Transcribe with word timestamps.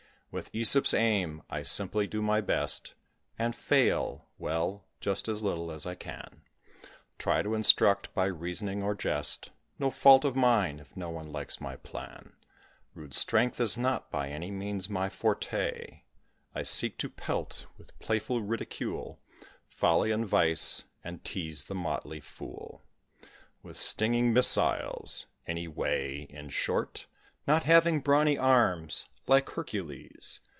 With 0.33 0.49
Æsop's 0.53 0.93
aim, 0.93 1.41
I 1.49 1.61
simply 1.63 2.07
do 2.07 2.21
my 2.21 2.39
best; 2.39 2.93
And 3.37 3.53
fail 3.53 4.29
well, 4.37 4.85
just 5.01 5.27
as 5.27 5.43
little 5.43 5.73
as 5.73 5.85
I 5.85 5.93
can. 5.93 6.43
Try 7.17 7.41
to 7.41 7.53
instruct 7.53 8.13
by 8.13 8.27
reasoning 8.27 8.81
or 8.81 8.95
jest; 8.95 9.49
No 9.77 9.91
fault 9.91 10.23
of 10.23 10.37
mine 10.37 10.79
if 10.79 10.95
no 10.95 11.09
one 11.09 11.33
likes 11.33 11.59
my 11.59 11.75
plan. 11.75 12.31
Rude 12.93 13.13
strength 13.13 13.59
is 13.59 13.77
not 13.77 14.09
by 14.09 14.29
any 14.29 14.51
means 14.51 14.87
my 14.89 15.09
forte; 15.09 16.03
I 16.55 16.63
seek 16.63 16.97
to 16.99 17.09
pelt, 17.09 17.65
with 17.77 17.99
playful 17.99 18.41
ridicule, 18.41 19.19
Folly 19.67 20.11
and 20.11 20.25
vice; 20.25 20.85
and 21.03 21.25
tease 21.25 21.65
the 21.65 21.75
motley 21.75 22.21
fool 22.21 22.85
With 23.63 23.75
stinging 23.75 24.31
missiles 24.31 25.27
any 25.45 25.67
way, 25.67 26.21
in 26.29 26.47
short; 26.47 27.07
Not 27.47 27.63
having 27.63 27.99
brawny 27.99 28.37
arms, 28.37 29.07
like 29.27 29.49
Hercules. 29.51 30.41